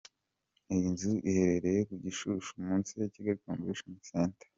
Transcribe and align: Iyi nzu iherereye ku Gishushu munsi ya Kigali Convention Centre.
Iyi 0.73 0.87
nzu 0.93 1.11
iherereye 1.29 1.81
ku 1.87 1.93
Gishushu 2.03 2.51
munsi 2.65 2.91
ya 2.99 3.07
Kigali 3.13 3.41
Convention 3.45 3.93
Centre. 4.09 4.47